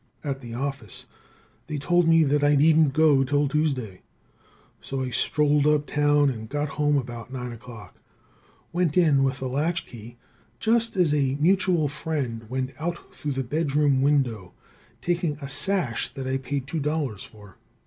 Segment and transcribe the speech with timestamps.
[0.23, 1.05] At the office
[1.67, 4.01] they told me that I needn't go till Tuesday,
[4.81, 7.95] so I strolled up town and got home about nine o'clock,
[8.73, 10.17] went in with a latch key,
[10.59, 14.55] just as a mutual friend went out through the bed room window,
[15.03, 17.57] taking a sash that I paid two dollars for.